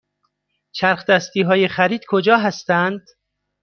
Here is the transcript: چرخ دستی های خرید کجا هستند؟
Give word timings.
چرخ 0.71 1.05
دستی 1.05 1.41
های 1.41 1.67
خرید 1.67 2.01
کجا 2.07 2.37
هستند؟ 2.37 3.05